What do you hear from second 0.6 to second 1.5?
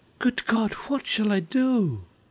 what shall I